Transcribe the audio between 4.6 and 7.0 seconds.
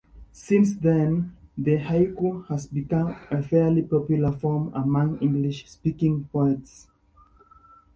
among English-speaking poets.